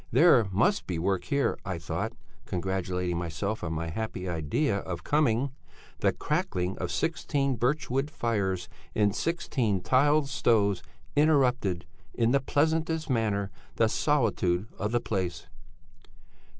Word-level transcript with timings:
There 0.11 0.47
must 0.51 0.87
be 0.87 0.97
work 0.97 1.25
here, 1.25 1.59
I 1.63 1.77
thought, 1.77 2.13
congratulating 2.47 3.19
myself 3.19 3.63
on 3.63 3.73
my 3.73 3.89
happy 3.91 4.27
idea 4.27 4.79
of 4.79 5.03
coming. 5.03 5.51
The 5.99 6.11
crackling 6.11 6.75
of 6.79 6.89
sixteen 6.89 7.55
birchwood 7.55 8.09
fires 8.09 8.67
in 8.95 9.13
sixteen 9.13 9.79
tiled 9.79 10.27
stoves 10.27 10.81
interrupted 11.15 11.85
in 12.15 12.31
the 12.31 12.39
pleasantest 12.39 13.11
manner 13.11 13.51
the 13.75 13.87
solitude 13.87 14.65
of 14.79 14.91
the 14.91 15.01
place." 15.01 15.45